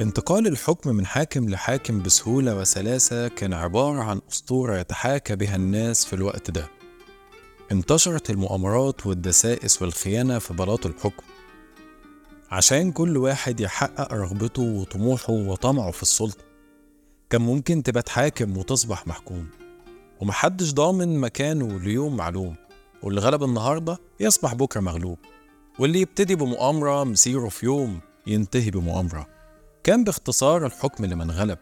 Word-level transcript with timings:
انتقال 0.00 0.46
الحكم 0.46 0.90
من 0.90 1.06
حاكم 1.06 1.48
لحاكم 1.48 2.02
بسهولة 2.02 2.56
وسلاسة 2.56 3.28
كان 3.28 3.52
عبارة 3.52 4.02
عن 4.02 4.20
أسطورة 4.30 4.78
يتحاكى 4.78 5.36
بها 5.36 5.56
الناس 5.56 6.04
في 6.04 6.12
الوقت 6.12 6.50
ده. 6.50 6.66
انتشرت 7.72 8.30
المؤامرات 8.30 9.06
والدسائس 9.06 9.82
والخيانة 9.82 10.38
في 10.38 10.54
بلاط 10.54 10.86
الحكم. 10.86 11.22
عشان 12.50 12.92
كل 12.92 13.16
واحد 13.16 13.60
يحقق 13.60 14.12
رغبته 14.14 14.62
وطموحه 14.62 15.32
وطمعه 15.32 15.90
في 15.90 16.02
السلطة 16.02 16.44
كان 17.30 17.40
ممكن 17.42 17.82
تبقى 17.82 18.04
حاكم 18.08 18.56
وتصبح 18.56 19.06
محكوم. 19.06 19.46
ومحدش 20.20 20.72
ضامن 20.72 21.20
مكانه 21.20 21.78
ليوم 21.78 22.16
معلوم 22.16 22.56
واللي 23.02 23.20
غلب 23.20 23.44
النهاردة 23.44 23.98
يصبح 24.20 24.54
بكرة 24.54 24.80
مغلوب. 24.80 25.18
واللي 25.78 26.00
يبتدي 26.00 26.34
بمؤامرة 26.34 27.04
مسيره 27.04 27.48
في 27.48 27.66
يوم 27.66 28.00
ينتهي 28.26 28.70
بمؤامرة. 28.70 29.37
كان 29.88 30.04
باختصار 30.04 30.66
الحكم 30.66 31.04
لمن 31.04 31.30
غلب. 31.30 31.58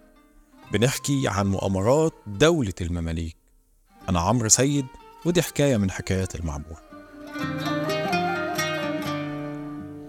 بنحكي 0.72 1.28
عن 1.28 1.46
مؤامرات 1.46 2.12
دولة 2.26 2.74
المماليك. 2.80 3.36
أنا 4.08 4.20
عمرو 4.20 4.48
سيد 4.48 4.86
ودي 5.24 5.42
حكاية 5.42 5.76
من 5.76 5.90
حكايات 5.90 6.34
المعبور. 6.34 6.76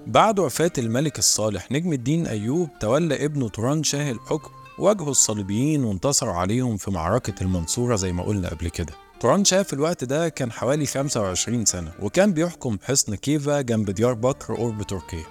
بعد 0.08 0.40
وفاة 0.40 0.72
الملك 0.78 1.20
الصالح 1.20 1.72
نجم 1.72 1.94
الدين 1.94 2.28
أيوب 2.28 2.70
تولى 2.80 3.26
ابنه 3.26 3.50
توران 3.50 3.84
شاه 3.84 4.12
الحكم. 4.12 4.52
واجهوا 4.80 5.12
الصليبيين 5.12 5.84
وانتصروا 5.84 6.34
عليهم 6.34 6.78
في 6.78 6.92
معركة 6.92 7.44
المنصورة 7.44 7.96
زي 7.96 8.14
ما 8.14 8.24
قلنا 8.24 8.50
قبل 8.50 8.70
كده. 8.70 8.94
توران 9.20 9.46
شاه 9.46 9.62
في 9.62 9.74
الوقت 9.74 10.04
ده 10.04 10.30
كان 10.30 10.52
حوالي 10.52 10.86
25 10.86 11.66
سنة 11.66 11.92
وكان 12.02 12.34
بيحكم 12.34 12.78
حصن 12.84 13.16
كيفا 13.16 13.62
جنب 13.62 13.90
ديار 13.90 14.14
بكر 14.14 14.56
قرب 14.56 14.84
تركيا. 14.84 15.26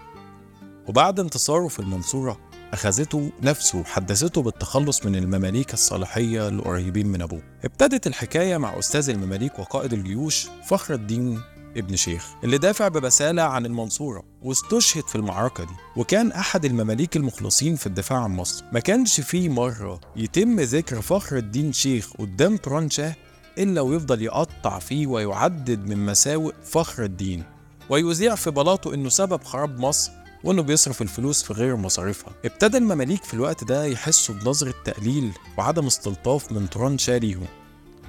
وبعد 0.89 1.21
انتصاره 1.21 1.69
في 1.69 1.79
المنصورة 1.81 2.46
أخذته 2.73 3.33
نفسه 3.43 3.79
وحدثته 3.79 4.43
بالتخلص 4.43 5.07
من 5.07 5.17
المماليك 5.17 5.75
الصالحية 5.75 6.49
القريبين 6.49 7.07
من 7.07 7.23
أبوه. 7.23 7.43
ابتدت 7.65 8.07
الحكاية 8.07 8.57
مع 8.57 8.79
أستاذ 8.79 9.11
المماليك 9.11 9.59
وقائد 9.59 9.93
الجيوش 9.93 10.49
فخر 10.67 10.95
الدين 10.95 11.41
ابن 11.77 11.97
شيخ 11.97 12.27
اللي 12.45 12.59
دافع 12.59 12.89
ببسالة 12.89 13.43
عن 13.43 13.67
المنصورة 13.67 14.23
واستشهد 14.43 15.09
في 15.09 15.15
المعركة 15.17 15.65
دي. 15.65 15.73
وكان 15.97 16.33
أحد 16.33 16.65
المماليك 16.65 17.17
المخلصين 17.17 17.77
في 17.77 17.87
الدفاع 17.87 18.19
عن 18.19 18.31
مصر. 18.31 18.65
ما 18.73 18.81
كانش 18.81 19.21
فيه 19.21 19.49
مرة 19.49 20.01
يتم 20.17 20.61
ذكر 20.61 21.03
فخر 21.03 21.37
الدين 21.37 21.73
شيخ 21.73 22.13
قدام 22.19 22.57
توران 22.57 22.91
شاه 22.91 23.17
إلا 23.59 23.81
ويفضل 23.81 24.23
يقطع 24.23 24.79
فيه 24.79 25.07
ويعدد 25.07 25.87
من 25.89 26.07
مساوئ 26.07 26.53
فخر 26.65 27.05
الدين. 27.05 27.45
ويذيع 27.91 28.35
في 28.35 28.51
بلاطه 28.51 28.95
إنه 28.95 29.09
سبب 29.09 29.45
خراب 29.45 29.81
مصر 29.81 30.13
وإنه 30.45 30.63
بيصرف 30.63 31.03
الفلوس 31.03 31.43
في 31.43 31.53
غير 31.53 31.77
مصاريفها. 31.77 32.33
ابتدى 32.45 32.77
المماليك 32.79 33.25
في 33.25 33.35
الوقت 33.35 33.65
ده 33.65 33.85
يحسوا 33.85 34.35
بنظرة 34.35 34.75
تقليل 34.85 35.33
وعدم 35.59 35.87
استلطاف 35.87 36.53
من 36.53 36.71
توران 36.71 36.99
شاه 36.99 37.19
ليهم. 37.19 37.47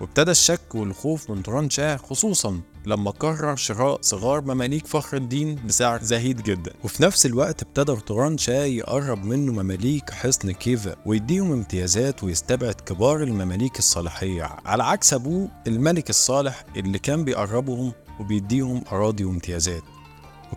وابتدى 0.02 0.32
الشك 0.32 0.76
والخوف 0.76 1.30
من 1.30 1.44
توران 1.44 1.70
شاه 1.70 1.98
خصوصا 1.98 2.62
لما 2.86 3.12
قرر 3.12 3.56
شراء 3.56 4.02
صغار 4.02 4.42
مماليك 4.42 4.88
فخر 4.88 5.18
الدين 5.18 5.60
بسعر 5.68 6.04
زهيد 6.04 6.42
جدا. 6.44 6.74
وفي 6.84 7.04
نفس 7.04 7.26
الوقت 7.26 7.64
ابتدى 7.64 7.96
توران 7.96 8.38
شاه 8.38 8.66
يقرب 8.66 9.26
منه 9.26 9.52
مماليك 9.52 10.10
حصن 10.10 10.52
كيفا 10.52 10.96
ويديهم 11.06 11.52
امتيازات 11.52 12.24
ويستبعد 12.24 12.74
كبار 12.74 13.24
المماليك 13.24 13.80
الصالحية 13.80 14.44
على 14.66 14.84
عكس 14.84 15.14
أبوه 15.14 15.50
الملك 15.68 16.10
الصالح 16.10 16.66
اللي 16.76 17.00
كان 17.00 17.24
بيقربهم 17.24 17.94
وبيديهم 18.20 18.84
أراضي 18.92 19.26
وامتيازات. 19.26 19.84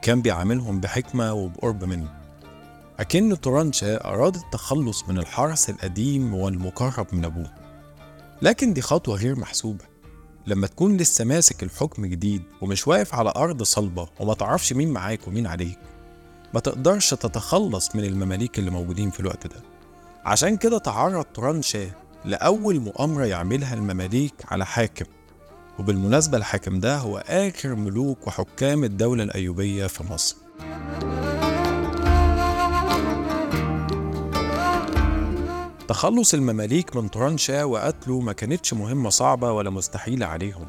وكان 0.00 0.22
بيعاملهم 0.22 0.80
بحكمة 0.80 1.32
وبقرب 1.32 1.84
منه. 1.84 2.08
أكن 3.00 3.40
توران 3.40 3.72
شاه 3.72 3.96
أراد 3.96 4.36
التخلص 4.36 5.04
من 5.08 5.18
الحرس 5.18 5.70
القديم 5.70 6.34
والمقرب 6.34 7.06
من 7.12 7.24
أبوه. 7.24 7.50
لكن 8.42 8.72
دي 8.72 8.82
خطوة 8.82 9.16
غير 9.16 9.38
محسوبة. 9.38 9.84
لما 10.46 10.66
تكون 10.66 10.96
لسه 10.96 11.24
ماسك 11.24 11.62
الحكم 11.62 12.06
جديد 12.06 12.42
ومش 12.60 12.88
واقف 12.88 13.14
على 13.14 13.32
أرض 13.36 13.62
صلبة 13.62 14.08
وما 14.20 14.34
تعرفش 14.34 14.72
مين 14.72 14.90
معاك 14.90 15.28
ومين 15.28 15.46
عليك 15.46 15.78
ما 16.54 16.60
تقدرش 16.60 17.10
تتخلص 17.10 17.96
من 17.96 18.04
المماليك 18.04 18.58
اللي 18.58 18.70
موجودين 18.70 19.10
في 19.10 19.20
الوقت 19.20 19.46
ده. 19.46 19.62
عشان 20.24 20.56
كده 20.56 20.78
تعرض 20.78 21.24
توران 21.24 21.62
شاه 21.62 21.90
لأول 22.24 22.80
مؤامرة 22.80 23.24
يعملها 23.24 23.74
المماليك 23.74 24.34
على 24.48 24.66
حاكم. 24.66 25.04
وبالمناسبة 25.80 26.36
الحاكم 26.36 26.80
ده 26.80 26.96
هو 26.98 27.18
آخر 27.28 27.74
ملوك 27.74 28.26
وحكام 28.26 28.84
الدولة 28.84 29.22
الأيوبية 29.22 29.86
في 29.86 30.04
مصر. 30.12 30.36
تخلص 35.88 36.34
المماليك 36.34 36.96
من 36.96 37.10
توران 37.10 37.38
شاه 37.38 37.66
وقتله 37.66 38.20
ما 38.20 38.32
كانتش 38.32 38.74
مهمة 38.74 39.10
صعبة 39.10 39.52
ولا 39.52 39.70
مستحيلة 39.70 40.26
عليهم. 40.26 40.66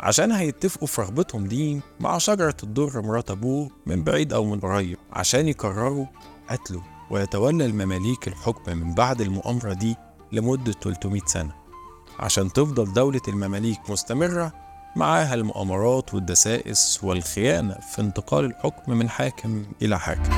عشان 0.00 0.32
هيتفقوا 0.32 0.88
في 0.88 1.00
رغبتهم 1.00 1.46
دي 1.46 1.80
مع 2.00 2.18
شجرة 2.18 2.56
الدر 2.62 3.02
مرات 3.02 3.30
أبوه 3.30 3.70
من 3.86 4.04
بعيد 4.04 4.32
أو 4.32 4.44
من 4.44 4.60
قريب 4.60 4.98
عشان 5.12 5.48
يقرروا 5.48 6.06
قتله 6.50 6.82
ويتولى 7.10 7.66
المماليك 7.66 8.28
الحكم 8.28 8.76
من 8.76 8.94
بعد 8.94 9.20
المؤامرة 9.20 9.72
دي 9.72 9.96
لمدة 10.32 10.72
300 10.72 11.20
سنة. 11.26 11.65
عشان 12.18 12.52
تفضل 12.52 12.92
دولة 12.92 13.20
المماليك 13.28 13.90
مستمرة 13.90 14.52
معاها 14.96 15.34
المؤامرات 15.34 16.14
والدسائس 16.14 17.00
والخيانة 17.02 17.74
في 17.74 18.02
انتقال 18.02 18.44
الحكم 18.44 18.92
من 18.92 19.08
حاكم 19.08 19.66
إلى 19.82 19.98
حاكم. 19.98 20.32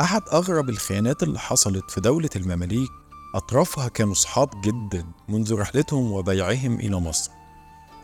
أحد 0.00 0.22
أغرب 0.32 0.68
الخيانات 0.68 1.22
اللي 1.22 1.38
حصلت 1.38 1.90
في 1.90 2.00
دولة 2.00 2.30
المماليك 2.36 2.90
أطرافها 3.34 3.88
كانوا 3.88 4.14
صحاب 4.14 4.48
جدا 4.60 5.06
منذ 5.28 5.54
رحلتهم 5.54 6.12
وبيعهم 6.12 6.74
إلى 6.80 6.96
مصر. 6.96 7.30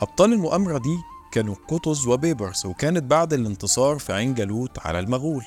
أبطال 0.03 0.32
المؤامرة 0.32 0.78
دي 0.78 0.97
كانوا 1.32 1.54
قطز 1.69 2.06
وبيبرس 2.06 2.66
وكانت 2.66 3.04
بعد 3.04 3.32
الانتصار 3.32 3.99
في 3.99 4.12
عين 4.12 4.34
جالوت 4.34 4.78
على 4.78 4.99
المغول. 4.99 5.44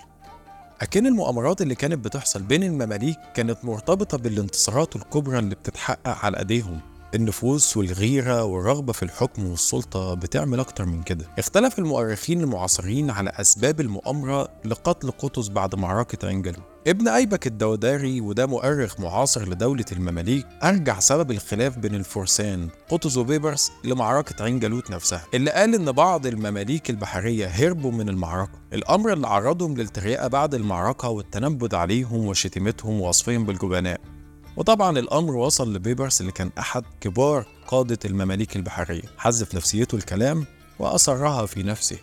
أكن 0.81 1.07
المؤامرات 1.07 1.61
اللي 1.61 1.75
كانت 1.75 2.05
بتحصل 2.05 2.43
بين 2.43 2.63
المماليك 2.63 3.17
كانت 3.35 3.65
مرتبطة 3.65 4.17
بالانتصارات 4.17 4.95
الكبرى 4.95 5.39
اللي 5.39 5.55
بتتحقق 5.55 6.25
على 6.25 6.39
أيديهم. 6.39 6.79
النفوس 7.15 7.77
والغيرة 7.77 8.43
والرغبة 8.43 8.93
في 8.93 9.03
الحكم 9.03 9.45
والسلطة 9.49 10.13
بتعمل 10.13 10.59
أكتر 10.59 10.85
من 10.85 11.03
كده. 11.03 11.25
اختلف 11.39 11.79
المؤرخين 11.79 12.41
المعاصرين 12.41 13.09
على 13.09 13.29
أسباب 13.29 13.81
المؤامرة 13.81 14.49
لقتل 14.65 15.11
قطز 15.11 15.47
بعد 15.47 15.75
معركة 15.75 16.27
عين 16.27 16.41
جالوت 16.41 16.75
ابن 16.87 17.07
أيبك 17.07 17.47
الدوداري 17.47 18.21
وده 18.21 18.45
مؤرخ 18.45 18.99
معاصر 18.99 19.49
لدولة 19.49 19.85
المماليك 19.91 20.45
أرجع 20.63 20.99
سبب 20.99 21.31
الخلاف 21.31 21.77
بين 21.77 21.95
الفرسان 21.95 22.69
قطز 22.89 23.17
وبيبرس 23.17 23.71
لمعركة 23.83 24.43
عين 24.43 24.59
جالوت 24.59 24.91
نفسها. 24.91 25.21
اللي 25.33 25.51
قال 25.51 25.75
إن 25.75 25.91
بعض 25.91 26.25
المماليك 26.25 26.89
البحرية 26.89 27.47
هربوا 27.47 27.91
من 27.91 28.09
المعركة. 28.09 28.59
الأمر 28.73 29.13
اللي 29.13 29.27
عرضهم 29.27 29.77
للتريقة 29.77 30.27
بعد 30.27 30.55
المعركة 30.55 31.09
والتنبذ 31.09 31.75
عليهم 31.75 32.25
وشتيمتهم 32.25 33.01
ووصفهم 33.01 33.45
بالجبناء. 33.45 34.14
وطبعا 34.57 34.99
الأمر 34.99 35.35
وصل 35.35 35.73
لبيبرس 35.73 36.21
اللي 36.21 36.31
كان 36.31 36.51
أحد 36.59 36.83
كبار 37.01 37.45
قادة 37.67 37.99
المماليك 38.05 38.55
البحرية. 38.55 39.03
حز 39.17 39.36
في 39.36 39.55
نفسيته 39.55 39.95
الكلام 39.95 40.45
وأسرها 40.79 41.45
في 41.45 41.63
نفسه. 41.63 41.97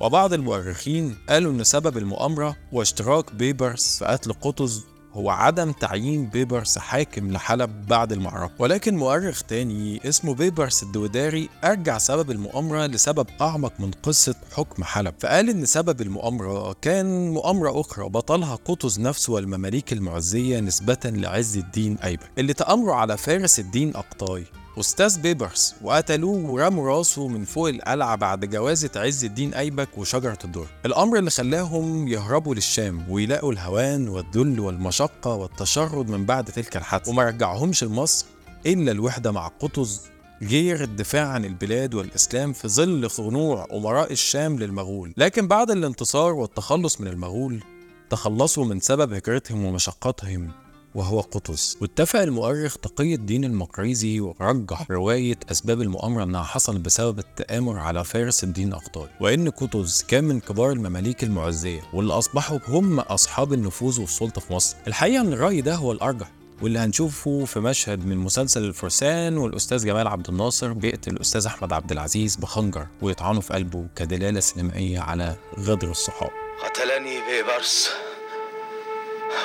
وبعض 0.00 0.32
المؤرخين 0.32 1.16
قالوا 1.28 1.52
إن 1.52 1.64
سبب 1.64 1.96
المؤامرة 1.98 2.56
واشتراك 2.72 3.34
بيبرس 3.34 3.98
في 3.98 4.04
قتل 4.04 4.32
قطز 4.32 4.84
هو 5.14 5.30
عدم 5.30 5.72
تعيين 5.72 6.26
بيبرس 6.26 6.78
حاكم 6.78 7.30
لحلب 7.30 7.86
بعد 7.86 8.12
المعركة. 8.12 8.52
ولكن 8.58 8.96
مؤرخ 8.96 9.42
تاني 9.42 10.08
اسمه 10.08 10.34
بيبرس 10.34 10.82
الدوداري 10.82 11.48
أرجع 11.64 11.98
سبب 11.98 12.30
المؤامرة 12.30 12.86
لسبب 12.86 13.26
أعمق 13.40 13.72
من 13.78 13.90
قصة 13.90 14.34
حكم 14.56 14.84
حلب. 14.84 15.14
فقال 15.20 15.50
إن 15.50 15.64
سبب 15.64 16.00
المؤامرة 16.00 16.76
كان 16.82 17.30
مؤامرة 17.30 17.80
أخرى 17.80 18.08
بطلها 18.08 18.54
قطز 18.54 19.00
نفسه 19.00 19.32
والمماليك 19.32 19.92
المعزية 19.92 20.60
نسبة 20.60 20.98
لعز 21.04 21.56
الدين 21.56 21.98
أيبك 21.98 22.30
اللي 22.38 22.52
تأمروا 22.52 22.94
على 22.94 23.16
فارس 23.16 23.58
الدين 23.58 23.96
أقطاي. 23.96 24.44
أستاذ 24.78 25.20
بيبرس 25.20 25.74
وقتلوه 25.82 26.50
ورموا 26.50 26.88
راسه 26.88 27.28
من 27.28 27.44
فوق 27.44 27.68
القلعة 27.68 28.16
بعد 28.16 28.44
جوازة 28.44 28.90
عز 28.96 29.24
الدين 29.24 29.54
أيبك 29.54 29.98
وشجرة 29.98 30.38
الدر 30.44 30.66
الأمر 30.86 31.18
اللي 31.18 31.30
خلاهم 31.30 32.08
يهربوا 32.08 32.54
للشام 32.54 33.10
ويلاقوا 33.10 33.52
الهوان 33.52 34.08
والذل 34.08 34.60
والمشقة 34.60 35.34
والتشرد 35.34 36.10
من 36.10 36.26
بعد 36.26 36.44
تلك 36.44 36.76
الحادثة. 36.76 37.10
وما 37.10 37.24
رجعهمش 37.24 37.84
لمصر 37.84 38.26
إلا 38.66 38.92
الوحدة 38.92 39.32
مع 39.32 39.46
قطز 39.46 40.00
غير 40.42 40.84
الدفاع 40.84 41.28
عن 41.28 41.44
البلاد 41.44 41.94
والإسلام 41.94 42.52
في 42.52 42.68
ظل 42.68 43.10
خنوع 43.10 43.66
أمراء 43.72 44.12
الشام 44.12 44.58
للمغول. 44.58 45.14
لكن 45.16 45.48
بعد 45.48 45.70
الانتصار 45.70 46.32
والتخلص 46.32 47.00
من 47.00 47.06
المغول 47.06 47.62
تخلصوا 48.10 48.64
من 48.64 48.80
سبب 48.80 49.12
هجرتهم 49.12 49.64
ومشقتهم 49.64 50.61
وهو 50.94 51.20
قطز 51.20 51.78
واتفق 51.80 52.20
المؤرخ 52.20 52.76
تقي 52.76 53.14
الدين 53.14 53.44
المقريزي 53.44 54.20
ورجح 54.20 54.90
رواية 54.90 55.36
أسباب 55.50 55.80
المؤامرة 55.80 56.24
أنها 56.24 56.42
حصلت 56.42 56.80
بسبب 56.80 57.18
التآمر 57.18 57.78
على 57.78 58.04
فارس 58.04 58.44
الدين 58.44 58.72
أقطال 58.72 59.08
وإن 59.20 59.48
قطز 59.50 60.04
كان 60.08 60.24
من 60.24 60.40
كبار 60.40 60.72
المماليك 60.72 61.24
المعزية 61.24 61.80
واللي 61.92 62.12
أصبحوا 62.12 62.58
هم 62.68 63.00
أصحاب 63.00 63.52
النفوذ 63.52 64.00
والسلطة 64.00 64.40
في 64.40 64.52
مصر. 64.52 64.76
الحقيقة 64.86 65.20
أن 65.20 65.32
الرأي 65.32 65.60
ده 65.60 65.74
هو 65.74 65.92
الأرجح 65.92 66.30
واللي 66.62 66.78
هنشوفه 66.78 67.44
في 67.44 67.60
مشهد 67.60 68.06
من 68.06 68.16
مسلسل 68.16 68.64
الفرسان 68.64 69.36
والأستاذ 69.36 69.86
جمال 69.86 70.08
عبد 70.08 70.28
الناصر 70.28 70.72
بيقتل 70.72 71.12
الأستاذ 71.12 71.46
أحمد 71.46 71.72
عبد 71.72 71.92
العزيز 71.92 72.36
بخنجر 72.36 72.86
ويطعنه 73.02 73.40
في 73.40 73.52
قلبه 73.54 73.86
كدلالة 73.96 74.40
سينمائية 74.40 75.00
على 75.00 75.36
غدر 75.58 75.90
الصحاب 75.90 76.30
قتلني 76.64 77.16
بيبرس 77.30 77.88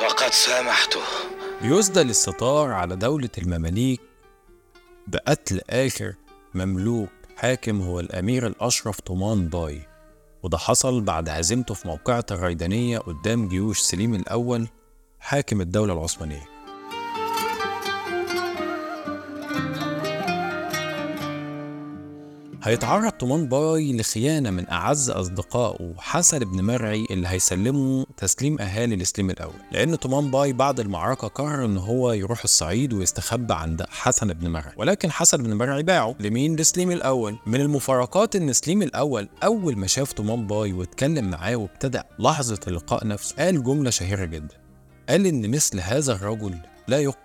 وقد 0.03 0.31
سامحته. 0.31 0.99
بيسدل 1.61 2.09
الستار 2.09 2.71
على 2.71 2.95
دولة 2.95 3.29
المماليك 3.37 4.01
بقتل 5.07 5.61
آخر 5.69 6.13
مملوك 6.53 7.09
حاكم 7.37 7.81
هو 7.81 7.99
الأمير 7.99 8.47
الأشرف 8.47 9.01
طومان 9.01 9.47
باي 9.47 9.81
وده 10.43 10.57
حصل 10.57 11.01
بعد 11.01 11.29
هزيمته 11.29 11.73
في 11.73 11.87
موقعة 11.87 12.25
الريدانية 12.31 12.99
قدام 12.99 13.47
جيوش 13.47 13.79
سليم 13.79 14.15
الأول 14.15 14.67
حاكم 15.19 15.61
الدولة 15.61 15.93
العثمانية. 15.93 16.56
هيتعرض 22.67 23.11
طومان 23.11 23.47
باي 23.47 23.97
لخيانة 23.97 24.51
من 24.51 24.69
أعز 24.69 25.09
أصدقائه 25.09 25.93
حسن 25.97 26.39
بن 26.39 26.61
مرعي 26.61 27.05
اللي 27.11 27.27
هيسلمه 27.27 28.05
تسليم 28.17 28.61
أهالي 28.61 28.95
لسليم 28.95 29.29
الأول. 29.29 29.53
لأن 29.71 29.95
طومان 29.95 30.31
باي 30.31 30.53
بعد 30.53 30.79
المعركة 30.79 31.27
قرر 31.27 31.65
إن 31.65 31.77
هو 31.77 32.11
يروح 32.11 32.43
الصعيد 32.43 32.93
ويستخبى 32.93 33.53
عند 33.53 33.85
حسن 33.89 34.33
بن 34.33 34.49
مرعي. 34.49 34.73
ولكن 34.77 35.11
حسن 35.11 35.43
بن 35.43 35.53
مرعي 35.53 35.83
باعه 35.83 36.15
لمين؟ 36.19 36.55
لسليم 36.55 36.91
الأول. 36.91 37.37
من 37.45 37.61
المفارقات 37.61 38.35
إن 38.35 38.53
سليم 38.53 38.81
الأول 38.81 39.29
أول 39.43 39.77
ما 39.77 39.87
شاف 39.87 40.13
طومان 40.13 40.47
باي 40.47 40.73
واتكلم 40.73 41.29
معاه 41.29 41.55
وابتدأ 41.55 42.03
لحظة 42.19 42.59
اللقاء 42.67 43.07
نفسه 43.07 43.35
قال 43.35 43.63
جملة 43.63 43.89
شهيرة 43.89 44.25
جدا. 44.25 44.55
قال 45.09 45.25
إن 45.25 45.51
مثل 45.51 45.79
هذا 45.79 46.13
الرجل 46.13 46.55
لا 46.87 46.99
يقتل 46.99 47.17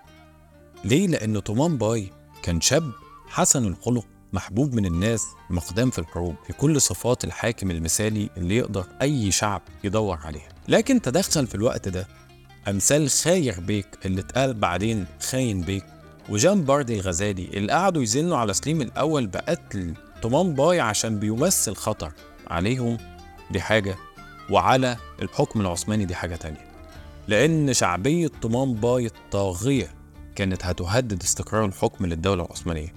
ليه؟ 0.85 1.07
لأن 1.07 1.39
طومان 1.39 1.79
باي 1.79 2.11
كان 2.43 2.61
شاب 2.61 2.93
حسن 3.29 3.67
الخلق 3.67 4.07
محبوب 4.33 4.75
من 4.75 4.87
الناس 4.87 5.27
مقدام 5.51 5.91
في 5.91 5.99
الحروب 5.99 6.35
في 6.47 6.53
كل 6.53 6.81
صفات 6.81 7.25
الحاكم 7.25 7.71
المثالي 7.71 8.31
اللي 8.37 8.57
يقدر 8.57 8.87
أي 9.03 9.31
شعب 9.33 9.63
يدور 9.85 10.19
عليها. 10.25 10.49
لكن 10.69 11.03
تدخل 11.03 11.47
في 11.47 11.55
الوقت 11.55 11.89
ده 11.89 12.09
أمثال 12.69 13.11
خاير 13.11 13.61
بيك 13.61 13.87
اللي 14.07 14.21
اتقال 14.21 14.55
بعدين 14.55 15.07
خاين 15.31 15.61
بيك 15.61 15.85
وجان 16.29 16.63
باردي 16.65 16.95
الغزالي 16.95 17.45
اللي 17.55 17.73
قعدوا 17.73 18.03
يزنوا 18.03 18.37
على 18.39 18.55
سليم 18.55 18.81
الأول 18.81 19.27
بقتل 19.27 19.95
طمان 20.23 20.55
باي 20.55 20.81
عشان 20.81 21.19
بيمثل 21.19 21.75
خطر 21.75 22.13
عليهم 22.47 22.99
دي 23.51 23.61
حاجة 23.61 23.97
وعلى 24.51 24.97
الحكم 25.23 25.61
العثماني 25.61 26.05
دي 26.05 26.15
حاجة 26.15 26.37
تانية. 26.37 26.73
لأن 27.29 27.73
شعبية 27.75 28.29
طمان 28.43 28.75
باي 28.75 29.07
الطاغية 29.07 29.95
كانت 30.35 30.65
هتهدد 30.65 31.23
استقرار 31.23 31.65
الحكم 31.65 32.07
للدولة 32.07 32.45
العثمانية. 32.45 32.95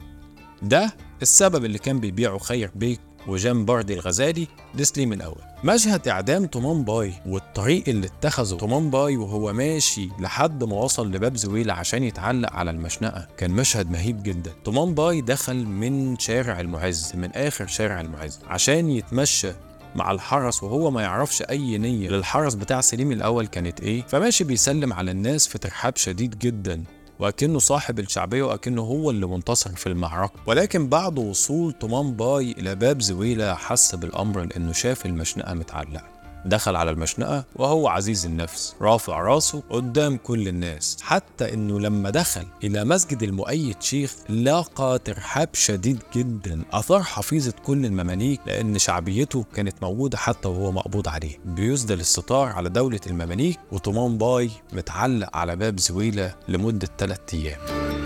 ده 0.61 0.93
السبب 1.25 1.65
اللي 1.65 1.77
كان 1.77 1.99
بيبيعه 1.99 2.37
خير 2.37 2.71
بيك 2.75 2.99
وجان 3.27 3.65
باردي 3.65 3.93
الغزالي 3.93 4.47
لسليم 4.75 5.13
الأول 5.13 5.41
مشهد 5.63 6.07
إعدام 6.07 6.45
تومان 6.45 6.83
باي 6.83 7.13
والطريق 7.25 7.83
اللي 7.87 8.07
اتخذه 8.07 8.55
تومان 8.57 8.89
باي 8.89 9.17
وهو 9.17 9.53
ماشي 9.53 10.09
لحد 10.19 10.63
ما 10.63 10.75
وصل 10.75 11.11
لباب 11.11 11.37
زويلة 11.37 11.73
عشان 11.73 12.03
يتعلق 12.03 12.53
على 12.53 12.71
المشنقة. 12.71 13.27
كان 13.37 13.51
مشهد 13.51 13.91
مهيب 13.91 14.23
جدا. 14.23 14.51
تومان 14.63 14.93
باي 14.93 15.21
دخل 15.21 15.65
من 15.65 16.19
شارع 16.19 16.59
المعز 16.59 17.11
من 17.15 17.31
آخر 17.31 17.67
شارع 17.67 18.01
المعز 18.01 18.39
عشان 18.47 18.89
يتمشى 18.89 19.51
مع 19.95 20.11
الحرس 20.11 20.63
وهو 20.63 20.91
ما 20.91 21.01
يعرفش 21.01 21.41
أي 21.41 21.77
نية 21.77 22.09
للحرس 22.09 22.53
بتاع 22.53 22.81
سليم 22.81 23.11
الأول 23.11 23.47
كانت 23.47 23.81
إيه. 23.81 24.01
فماشي 24.01 24.43
بيسلم 24.43 24.93
على 24.93 25.11
الناس 25.11 25.47
في 25.47 25.57
ترحاب 25.57 25.97
شديد 25.97 26.39
جدا. 26.39 26.83
وأكنه 27.19 27.59
صاحب 27.59 27.99
الشعبية 27.99 28.43
وأكنه 28.43 28.81
هو 28.81 29.09
اللي 29.09 29.25
منتصر 29.25 29.69
في 29.75 29.87
المعركة. 29.87 30.33
ولكن 30.45 30.89
بعد 30.89 31.19
وصول 31.19 31.71
طومان 31.71 32.13
باي 32.13 32.51
إلى 32.51 32.75
باب 32.75 33.01
زويلة 33.01 33.53
حس 33.53 33.95
بالأمر 33.95 34.41
لأنه 34.43 34.71
شاف 34.71 35.05
المشنقة 35.05 35.53
متعلقة. 35.53 36.14
دخل 36.45 36.75
على 36.75 36.91
المشنقة 36.91 37.45
وهو 37.55 37.87
عزيز 37.87 38.25
النفس 38.25 38.75
رافع 38.81 39.21
راسه 39.21 39.63
قدام 39.69 40.17
كل 40.17 40.47
الناس 40.47 40.97
حتى 41.01 41.53
إنه 41.53 41.79
لما 41.79 42.09
دخل 42.09 42.45
إلى 42.63 42.83
مسجد 42.83 43.23
المؤيد 43.23 43.81
شيخ 43.81 44.15
لاقى 44.29 44.99
ترحاب 45.05 45.49
شديد 45.53 45.99
جدا. 46.15 46.61
أثار 46.71 47.03
حفيظة 47.03 47.53
كل 47.65 47.85
المماليك 47.85 48.41
لأن 48.47 48.77
شعبيته 48.77 49.45
كانت 49.55 49.75
موجودة 49.81 50.17
حتى 50.17 50.47
وهو 50.47 50.71
مقبوض 50.71 51.07
عليه. 51.07 51.37
بيسدل 51.45 51.99
الستار 51.99 52.47
على 52.47 52.69
دولة 52.69 52.99
المماليك 53.07 53.59
وطومان 53.71 54.17
باي 54.17 54.51
متعلق 54.73 55.37
على 55.37 55.55
باب 55.55 55.79
زويلة 55.79 56.35
لمدة 56.47 56.87
3 56.97 57.37
أيام. 57.37 58.04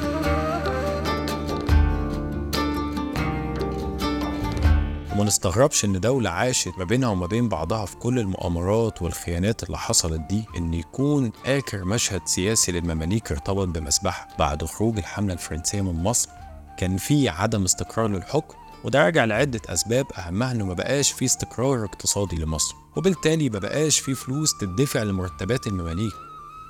وما 5.20 5.28
نستغربش 5.28 5.86
إن 5.86 6.00
دولة 6.00 6.30
عاشت 6.30 6.72
ما 6.78 6.84
بينها 6.84 7.10
وما 7.10 7.28
بين 7.28 7.50
بعضها 7.50 7.86
في 7.86 7.96
كل 7.96 8.20
المؤامرات 8.20 9.02
والخيانات 9.02 9.64
اللي 9.64 9.78
حصلت 9.78 10.22
دي 10.22 10.46
إن 10.58 10.74
يكون 10.74 11.32
آخر 11.46 11.86
مشهد 11.86 12.22
سياسي 12.26 12.72
للمماليك 12.72 13.32
ارتبط 13.32 13.68
بمسبحة 13.68 14.28
بعد 14.40 14.66
خروج 14.66 14.98
الحملة 14.98 15.34
الفرنسية 15.34 15.82
من 15.82 16.04
مصر. 16.04 16.30
كان 16.78 16.98
في 16.98 17.30
عدم 17.30 17.64
استقرار 17.64 18.08
للحكم 18.08 18.56
وده 18.84 19.06
راجع 19.06 19.26
لعدة 19.26 19.62
أسباب 19.68 20.06
أهمها 20.18 20.52
إنه 20.52 20.66
ما 20.66 20.74
بقاش 20.74 21.12
في 21.12 21.26
استقرار 21.26 21.86
اقتصادي 21.86 22.36
لمصر 22.36 22.76
وبالتالي 22.98 23.50
ما 23.50 23.60
بقاش 23.60 24.00
في 24.00 24.16
فلوس 24.16 24.58
تدفع 24.58 25.04
لمرتبات 25.04 25.68
المماليك. 25.68 26.14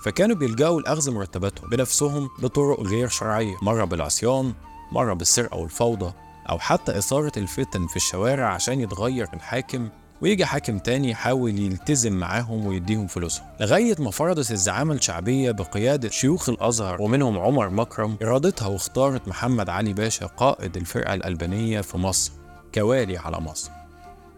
فكانوا 0.05 0.35
بيلجأوا 0.35 0.81
لأخذ 0.81 1.11
مرتباتهم 1.11 1.69
بنفسهم 1.69 2.29
بطرق 2.39 2.81
غير 2.81 3.07
شرعية 3.07 3.55
مرة 3.61 3.85
بالعصيان 3.85 4.53
مرة 4.91 5.13
بالسرقة 5.13 5.57
والفوضى. 5.57 6.13
أو 6.49 6.59
حتى 6.59 6.97
إثارة 6.97 7.31
الفتن 7.37 7.87
في 7.87 7.95
الشوارع 7.95 8.53
عشان 8.53 8.79
يتغير 8.79 9.27
الحاكم 9.33 9.89
ويجي 10.21 10.45
حاكم 10.45 10.79
تاني 10.79 11.09
يحاول 11.09 11.59
يلتزم 11.59 12.13
معاهم 12.13 12.65
ويديهم 12.65 13.07
فلوسهم. 13.07 13.47
لغاية 13.59 13.95
ما 13.99 14.11
فرضت 14.11 14.51
الزعامة 14.51 14.93
الشعبية 14.93 15.51
بقيادة 15.51 16.09
شيوخ 16.09 16.49
الأزهر 16.49 17.01
ومنهم 17.01 17.39
عمر 17.39 17.69
مكرم 17.69 18.17
إرادتها 18.21 18.67
واختارت 18.67 19.27
محمد 19.27 19.69
علي 19.69 19.93
باشا 19.93 20.25
قائد 20.25 20.77
الفرقة 20.77 21.13
الألبانية 21.13 21.81
في 21.81 21.97
مصر 21.97 22.31
كوالي 22.75 23.17
على 23.17 23.39
مصر. 23.39 23.71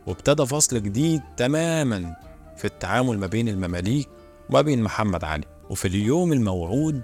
وابتدى 0.08 0.46
فصل 0.46 0.84
جديد 0.84 1.22
تماما 1.38 2.16
في 2.58 2.66
التعامل 2.66 3.20
ما 3.20 3.28
بين 3.28 3.50
المماليك 3.50 4.10
وما 4.50 4.62
بين 4.62 4.84
محمد 4.84 5.24
علي. 5.24 5.46
وفي 5.70 5.88
اليوم 5.88 6.34
الموعود 6.34 7.02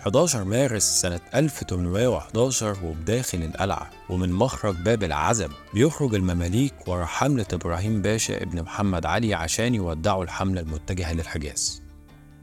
11 0.00 0.44
مارس 0.44 0.82
سنة 1.00 1.20
1811 1.34 2.76
وبداخل 2.84 3.42
القلعة 3.42 3.90
ومن 4.10 4.32
مخرج 4.32 4.76
باب 4.76 5.02
العزب 5.02 5.50
بيخرج 5.74 6.14
المماليك 6.14 6.88
ورا 6.88 7.04
حملة 7.04 7.46
إبراهيم 7.52 8.02
باشا 8.02 8.42
ابن 8.42 8.62
محمد 8.62 9.06
علي 9.06 9.34
عشان 9.34 9.74
يودعوا 9.74 10.24
الحملة 10.24 10.60
المتجهة 10.60 11.12
للحجاز. 11.12 11.82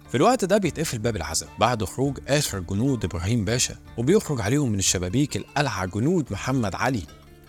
في 0.10 0.18
الوقت 0.18 0.46
ده 0.46 0.58
بيتقفل 0.58 0.98
باب 1.00 1.16
العزب 1.16 1.48
بعد 1.60 1.84
خروج 1.84 2.18
آخر 2.28 2.60
جنود 2.60 3.06
إبراهيم 3.06 3.46
باشا 3.46 3.76
وبيخرج 3.98 4.42
عليهم 4.42 4.70
من 4.72 4.80
الشبابيك 4.80 5.38
القلعة 5.38 5.86
جنود 5.86 6.26
محمد 6.32 6.76
علي 6.76 7.04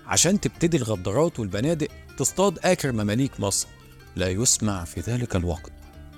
عشان 0.07 0.41
تبتدي 0.41 0.77
الغدارات 0.77 1.41
والبنادق 1.41 1.89
تصطاد 2.19 2.59
آخر 2.65 2.93
مماليك 2.93 3.41
مصر. 3.41 3.69
لا 4.17 4.29
يسمع 4.29 4.85
في 4.85 5.01
ذلك 5.01 5.37
الوقت 5.37 5.73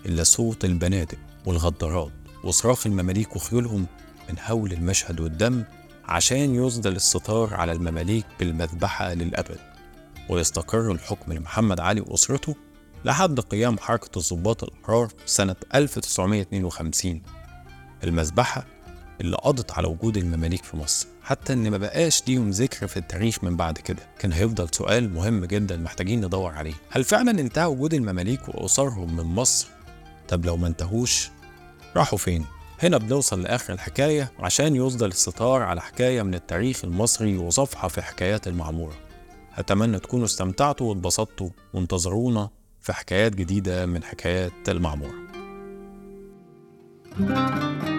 إلا 0.07 0.23
صوت 0.23 0.65
البنادق 0.65 1.19
والغدارات. 1.47 2.13
وصراخ 2.47 2.87
المماليك 2.87 3.37
وخيولهم 3.37 3.87
من 4.29 4.37
هول 4.47 4.73
المشهد 4.73 5.21
والدم 5.21 5.65
عشان 6.05 6.55
يسدل 6.55 6.97
الستار 6.97 7.55
على 7.55 7.73
المماليك 7.73 8.27
بالمذبحة 8.41 9.15
للأبد. 9.15 9.59
ويستقر 10.29 10.93
الحكم 10.93 11.33
لمحمد 11.33 11.81
علي 11.81 12.01
وأسرته 12.01 12.57
لحد 13.05 13.41
قيام 13.41 13.79
حركة 13.79 14.19
الضباط 14.19 14.65
الأحرار 14.65 15.09
سنة 15.27 15.57
1952 15.75 17.23
المذبحة 18.05 18.67
اللي 19.21 19.37
قضت 19.37 19.73
على 19.73 19.89
وجود 19.89 20.17
المماليك 20.17 20.65
في 20.65 20.77
مصر. 20.77 21.07
حتى 21.23 21.53
إن 21.53 21.71
ما 21.71 21.79
بقاش 21.79 22.23
ليهم 22.29 22.51
ذكر 22.51 22.87
في 22.87 22.97
التاريخ 22.97 23.45
من 23.45 23.57
بعد 23.57 23.79
كده. 23.79 24.03
كان 24.19 24.33
هيفضل 24.33 24.69
سؤال 24.73 25.15
مهم 25.15 25.45
جدا 25.45 25.77
محتاجين 25.77 26.25
ندور 26.25 26.53
عليه. 26.53 26.75
هل 26.91 27.05
فعلا 27.05 27.31
انتهى 27.31 27.67
وجود 27.67 27.95
المماليك 27.95 28.49
وأسرهم 28.49 29.17
من 29.17 29.25
مصر؟ 29.25 29.69
طب 30.29 30.47
لو 30.47 30.57
ما 30.57 30.67
انتهوش 30.67 31.31
راحوا 31.97 32.19
فين؟ 32.19 32.45
هنا 32.83 32.99
بنوصل 32.99 33.43
لآخر 33.43 33.73
الحكاية 33.73 34.33
عشان 34.39 34.77
يصدر 34.77 35.07
الستار 35.07 35.63
على 35.63 35.81
حكاية 35.81 36.23
من 36.23 36.35
التاريخ 36.35 36.85
المصري 36.85 37.37
وصفحة 37.37 37.89
في 37.89 38.03
حكايات 38.03 38.49
المعمورة. 38.49 38.95
أتمنى 39.57 39.99
تكونوا 39.99 40.25
استمتعتوا 40.25 40.89
واتبسطتوا 40.89 41.49
وانتظرونا 41.75 42.51
في 42.81 42.93
حكايات 42.93 43.35
جديدة 43.35 43.87
من 43.87 44.05
حكايات 44.05 44.69
المعمورة. 44.69 45.27
thank 47.19 47.85
you 47.85 47.96